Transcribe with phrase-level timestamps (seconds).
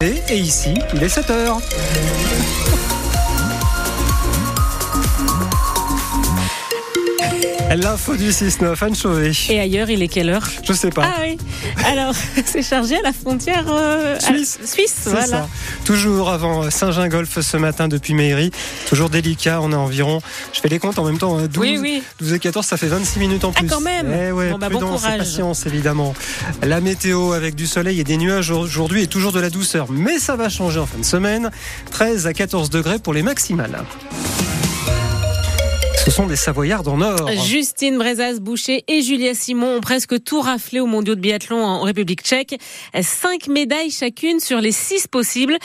[0.00, 1.28] Et ici, il est 7
[7.76, 9.30] L'info du 6-9, Anne Chauvet.
[9.50, 10.46] Et ailleurs, il est quelle heure?
[10.64, 11.02] Je sais pas.
[11.04, 11.36] Ah oui.
[11.86, 14.58] Alors, c'est chargé à la frontière euh, Suisse.
[14.62, 15.26] à- Suisse, voilà.
[15.26, 15.48] ça.
[15.84, 18.50] Toujours avant Saint-Gingolf ce matin depuis Mairie.
[18.88, 19.60] Toujours délicat.
[19.60, 20.20] On a environ,
[20.54, 22.02] je fais les comptes en même temps, hein, 12, Oui, oui.
[22.20, 23.68] 12 et 14, ça fait 26 minutes en Ah, plus.
[23.68, 24.12] quand même.
[24.12, 25.18] Eh ouais, Bon, bah, bon prudence et courage.
[25.18, 26.14] patience évidemment.
[26.62, 29.86] La météo avec du soleil et des nuages aujourd'hui et toujours de la douceur.
[29.90, 31.50] Mais ça va changer en fin de semaine.
[31.90, 33.84] 13 à 14 degrés pour les maximales.
[36.08, 37.30] Ce sont des Savoyards en or.
[37.44, 41.82] Justine Brezaz Boucher et Julia Simon ont presque tout raflé aux mondiaux de biathlon en
[41.82, 42.58] République tchèque.
[43.02, 45.58] Cinq médailles chacune sur les six possibles,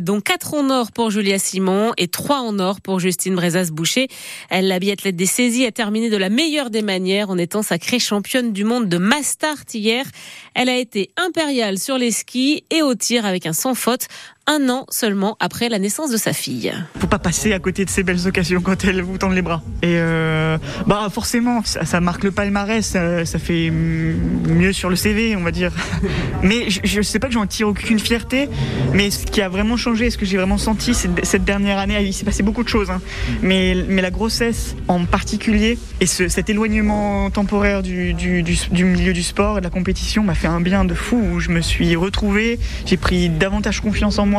[0.00, 4.08] dont quatre en or pour Julia Simon et trois en or pour Justine Brezaz Boucher.
[4.50, 8.54] La biathlète des saisies a terminé de la meilleure des manières en étant sacrée championne
[8.54, 10.06] du monde de Mastart hier.
[10.54, 14.06] Elle a été impériale sur les skis et au tir avec un sans faute
[14.46, 16.72] un an seulement après la naissance de sa fille.
[16.98, 19.62] faut pas passer à côté de ces belles occasions quand elles vous tendent les bras.
[19.82, 25.36] Et euh, bah forcément, ça, marque le palmarès, ça, ça fait mieux sur le CV,
[25.36, 25.70] on va dire.
[26.42, 28.48] Mais je, je sais pas que j'en tire aucune fierté,
[28.94, 32.14] mais ce qui a vraiment changé, ce que j'ai vraiment senti cette, dernière année, il
[32.14, 32.90] s'est passé beaucoup de choses.
[32.90, 33.00] hein.
[33.42, 38.44] Mais, mais la grossesse en particulier et ce- cet éloignement temporaire du, du,
[38.84, 41.50] milieu du sport et de la compétition m'a fait un bien de fou où je
[41.50, 44.29] me suis retrouvé, j'ai pris davantage confiance en moi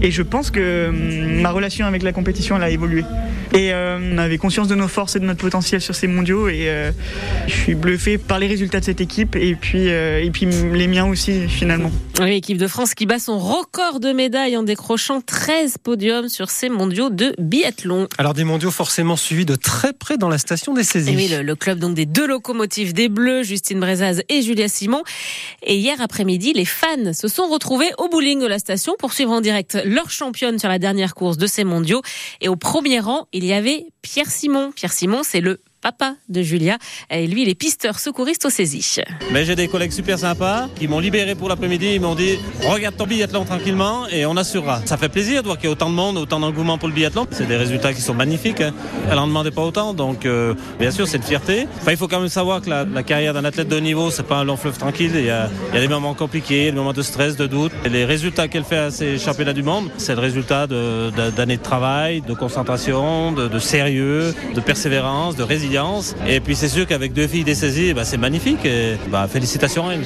[0.00, 3.04] et je pense que hum, ma relation avec la compétition elle a évolué.
[3.54, 6.48] Et euh, on avait conscience de nos forces et de notre potentiel sur ces mondiaux
[6.48, 6.90] et euh,
[7.46, 10.86] je suis bluffé par les résultats de cette équipe et puis, euh, et puis les
[10.86, 11.90] miens aussi finalement.
[12.18, 16.50] Oui, L'équipe de France qui bat son record de médailles en décrochant 13 podiums sur
[16.50, 18.08] ces mondiaux de biathlon.
[18.16, 21.12] Alors des mondiaux forcément suivis de très près dans la station des saisies.
[21.12, 24.68] Et oui, le, le club donc des deux locomotives des Bleus, Justine Brezaz et Julia
[24.68, 25.02] Simon.
[25.62, 29.31] Et hier après-midi, les fans se sont retrouvés au bowling de la station pour suivre
[29.32, 32.02] en direct leur championne sur la dernière course de ces mondiaux.
[32.40, 34.72] Et au premier rang, il y avait Pierre Simon.
[34.72, 36.78] Pierre Simon, c'est le papa de Julia.
[37.10, 39.00] Et lui, il est pisteur secouriste aux saisies.
[39.32, 41.94] Mais j'ai des collègues super sympas qui m'ont libéré pour l'après-midi.
[41.96, 44.80] Ils m'ont dit regarde ton biathlon tranquillement et on assurera.
[44.86, 46.94] Ça fait plaisir de voir qu'il y a autant de monde, autant d'engouement pour le
[46.94, 47.26] biathlon.
[47.32, 48.60] C'est des résultats qui sont magnifiques.
[48.60, 48.72] hein.
[49.10, 51.66] Elle en demandait pas autant, donc euh, bien sûr c'est une fierté.
[51.80, 54.22] Enfin, il faut quand même savoir que la, carrière d'un athlète de haut niveau, c'est
[54.22, 55.10] pas un long fleuve tranquille.
[55.14, 57.72] Il y, a, des moments compliqués, des moments de stress, de doute.
[57.84, 61.62] Et les résultats qu'elle fait à ces championnats du monde, c'est le résultat d'années de,
[61.62, 65.71] travail, de concentration, de, de sérieux, de persévérance, de résilience.
[66.28, 68.64] Et puis c'est sûr qu'avec deux filles dessaisies, bah, c'est magnifique.
[68.64, 70.04] Et, bah, félicitations à elle.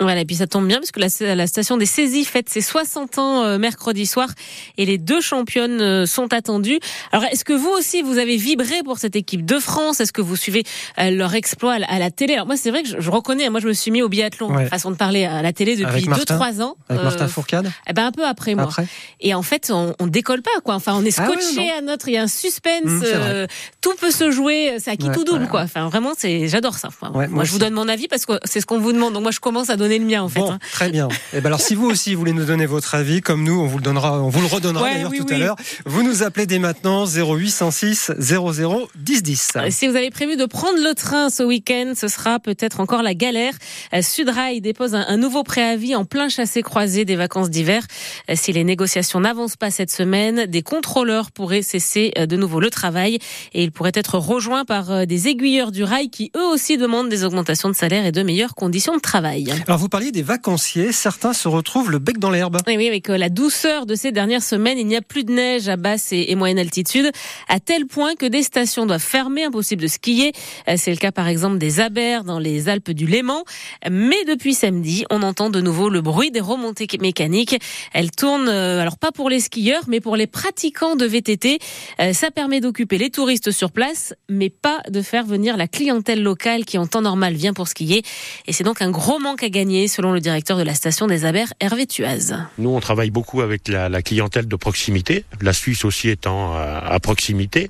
[0.00, 2.60] Voilà, et puis ça tombe bien parce que la, la station des saisies fête ses
[2.60, 4.28] 60 ans euh, mercredi soir
[4.76, 6.78] et les deux championnes euh, sont attendues.
[7.12, 10.00] Alors, est-ce que vous aussi, vous avez vibré pour cette équipe de France?
[10.00, 10.62] Est-ce que vous suivez
[11.00, 12.34] euh, leur exploit à la, à la télé?
[12.34, 14.54] Alors moi, c'est vrai que je, je reconnais, moi je me suis mis au biathlon,
[14.54, 14.66] Ouais.
[14.66, 16.76] façon de parler à la télé depuis Martin 2-3 ans.
[16.88, 18.64] Avec Euh, Martin Fourcade eh ben un peu après moi.
[18.64, 18.86] après.
[19.20, 20.74] Et en fait, on, on décolle pas quoi.
[20.76, 22.08] Enfin, on est Ah ouais, scotché à notre.
[22.08, 22.84] Il y a un suspense.
[22.84, 23.46] Mmh, euh,
[23.80, 24.76] tout peut se jouer.
[24.78, 25.62] C'est à qui Ouais, tout double quoi.
[25.62, 26.88] Enfin, vraiment, c'est j'adore ça.
[26.88, 28.92] Enfin, Ouais, moi moi, je vous donne mon avis parce que c'est ce qu'on vous
[28.92, 29.14] demande.
[29.14, 30.40] Donc moi, je commence à donner le mien en fait.
[30.40, 30.58] Bon, hein.
[30.72, 31.08] très bien.
[31.32, 33.78] Et ben alors, si vous aussi voulez nous donner votre avis, comme nous, on vous
[33.78, 35.38] le donnera, on vous le redonnera Ouais, d'ailleurs oui, tout à oui.
[35.40, 35.56] l'heure.
[35.86, 39.48] Vous nous appelez dès maintenant 0806 00 10 10.
[39.56, 43.02] Euh, Si vous avez prévu de prendre le train ce week-end, ce sera peut-être encore
[43.02, 43.54] la galère.
[43.94, 47.82] Euh, Sudrail dépose un, un nouveau préavis en plein chassé-croisé des vacances d'hiver.
[48.30, 52.58] Euh, Si les négociations n'avancent pas cette semaine, des contrôleurs pourraient cesser euh, de nouveau
[52.60, 53.18] le travail
[53.54, 57.24] et ils pourraient être rejoints par des aiguilleurs du rail qui eux aussi demandent des
[57.24, 59.52] augmentations de salaire et de meilleures conditions de travail.
[59.66, 60.92] Alors, vous parliez des vacanciers.
[60.92, 62.58] Certains se retrouvent le bec dans l'herbe.
[62.66, 65.76] Oui, avec la douceur de ces dernières semaines, il n'y a plus de neige à
[65.76, 67.10] basse et, et moyenne altitude,
[67.48, 70.32] à tel point que des stations doivent fermer, impossible de skier.
[70.68, 73.44] Euh, C'est le cas par exemple des Abers dans les Alpes du Léman.
[73.88, 77.56] Mais depuis samedi, on entend de nouveau le bruit des remontées mécaniques.
[77.92, 81.58] Elles tournent, euh, alors pas pour les skieurs, mais pour les pratiquants de VTT.
[82.00, 86.22] Euh, Ça permet d'occuper les touristes sur place, mais pas de faire venir la clientèle
[86.22, 88.02] locale qui en temps normal vient pour skier.
[88.46, 91.26] Et c'est donc un gros manque à gagner, selon le directeur de la station des
[91.26, 92.34] Abers, Hervé Tuaz.
[92.56, 96.98] Nous, on travaille beaucoup avec la, clientèle de proximité, la Suisse aussi étant euh, à
[97.00, 97.68] proximité.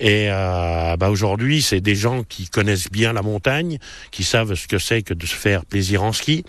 [0.00, 3.78] Et euh, bah, aujourd'hui, c'est des gens qui connaissent bien la montagne,
[4.10, 6.44] qui savent ce que c'est que de se faire plaisir en ski.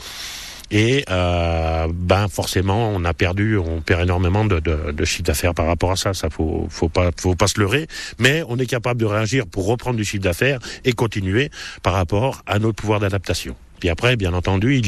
[0.72, 5.68] Et euh, ben forcément, on a perdu, on perd énormément de, de, chiffre d'affaires par
[5.68, 6.14] rapport à ça.
[6.14, 7.88] Ça faut, faut faut pas se leurrer.
[8.20, 11.50] Mais on est capable de réagir pour reprendre du chiffre d'affaires et continuer
[11.84, 13.56] par rapport à notre pouvoir d'adaptation.
[13.80, 14.82] Puis après, bien entendu,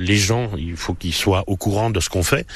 [0.00, 2.46] les gens, il faut qu'ils soient au courant de ce qu'on fait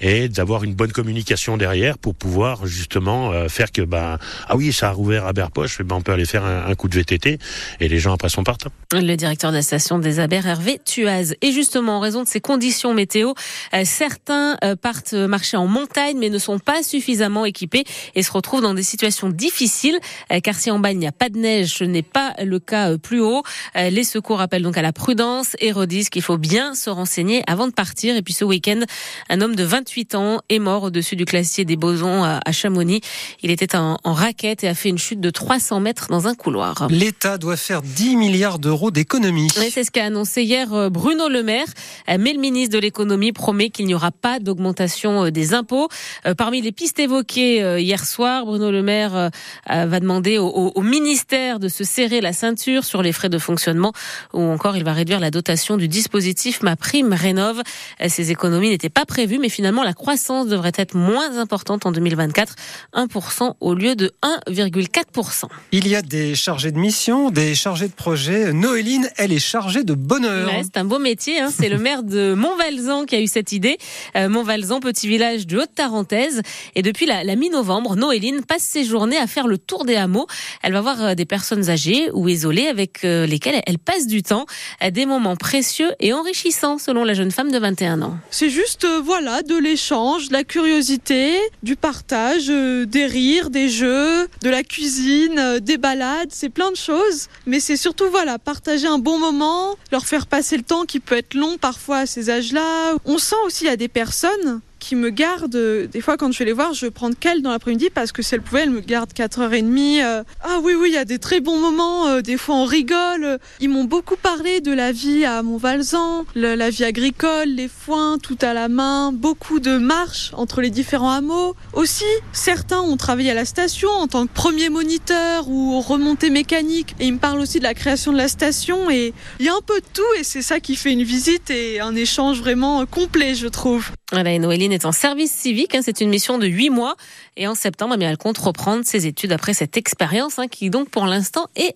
[0.00, 4.18] et d'avoir une bonne communication derrière pour pouvoir justement euh, faire que, ben,
[4.48, 6.94] ah oui, ça a rouvert à Berpoche, ben on peut aller faire un, coup de
[6.94, 7.38] VTT
[7.80, 8.70] et les gens après sont partants.
[8.92, 11.34] Le directeur de la station des Aber, Hervé Tuaz.
[11.42, 13.34] Et justement, en raison de ces conditions météo,
[13.74, 17.84] euh, certains euh, partent marcher en montagne mais ne sont pas suffisamment équipés
[18.14, 19.98] et se retrouvent dans des situations difficiles
[20.42, 22.96] car si en bas il n'y a pas de neige, ce n'est pas le cas
[22.98, 23.42] plus haut.
[23.74, 25.19] Les secours appellent donc à la prudence
[25.58, 28.16] et redisent qu'il faut bien se renseigner avant de partir.
[28.16, 28.80] Et puis ce week-end,
[29.28, 33.00] un homme de 28 ans est mort au-dessus du glacier des Bosons à Chamonix.
[33.42, 36.88] Il était en, raquette et a fait une chute de 300 mètres dans un couloir.
[36.90, 39.50] L'État doit faire 10 milliards d'euros d'économies.
[39.50, 41.66] C'est ce qu'a annoncé hier euh, Bruno Le Maire.
[42.08, 45.88] Euh, mais le ministre de l'économie promet qu'il n'y aura pas d'augmentation euh, des impôts.
[46.36, 49.30] Parmi les pistes évoquées hier soir, Bruno Le Maire
[49.66, 53.92] va demander au, au ministère de se serrer la ceinture sur les frais de fonctionnement
[54.32, 57.62] ou encore il va réduire la dotation du dispositif Ma Prime Rénove.
[58.06, 62.54] Ces économies n'étaient pas prévues, mais finalement la croissance devrait être moins importante en 2024,
[62.94, 65.44] 1% au lieu de 1,4%.
[65.72, 68.52] Il y a des chargés de mission, des chargés de projet.
[68.52, 70.50] Noéline, elle est chargée de bonheur.
[70.62, 71.40] c'est un beau métier.
[71.40, 71.48] Hein.
[71.50, 73.78] C'est le maire de Montvalzan qui a eu cette idée.
[74.16, 76.42] Euh, Montvalzan, petit village de Haute-Tarentaise.
[76.74, 80.26] Et depuis la, la mi-novembre, Noéline passe ses journées à faire le tour des hameaux.
[80.62, 84.22] Elle va voir euh, des personnes âgées ou isolées avec euh, lesquelles elle passe du
[84.22, 84.46] temps
[84.92, 88.16] des moments précieux et enrichissants selon la jeune femme de 21 ans.
[88.30, 93.68] C'est juste euh, voilà de l'échange, de la curiosité, du partage, euh, des rires, des
[93.68, 97.28] jeux, de la cuisine, euh, des balades, c'est plein de choses.
[97.46, 101.16] Mais c'est surtout voilà partager un bon moment, leur faire passer le temps qui peut
[101.16, 102.94] être long parfois à ces âges-là.
[103.04, 105.54] On sent aussi à des personnes qui me garde.
[105.54, 108.12] Euh, des fois, quand je vais les voir, je prends prendre qu'elle dans l'après-midi parce
[108.12, 110.02] que si elle pouvait, elle me garde 4h30.
[110.02, 110.22] Euh.
[110.42, 112.08] Ah oui, oui, il y a des très bons moments.
[112.08, 113.38] Euh, des fois, on rigole.
[113.60, 118.36] Ils m'ont beaucoup parlé de la vie à Montvalzan, la vie agricole, les foins, tout
[118.42, 121.54] à la main, beaucoup de marches entre les différents hameaux.
[121.72, 126.94] Aussi, certains ont travaillé à la station en tant que premier moniteur ou remontée mécanique.
[127.00, 128.90] Et ils me parlent aussi de la création de la station.
[128.90, 131.50] Et il y a un peu de tout et c'est ça qui fait une visite
[131.50, 133.90] et un échange vraiment complet, je trouve.
[134.12, 134.32] Voilà,
[134.72, 135.74] est en service civique.
[135.74, 136.96] Hein, c'est une mission de huit mois.
[137.36, 140.90] Et en septembre, eh elle compte reprendre ses études après cette expérience hein, qui donc
[140.90, 141.74] pour l'instant est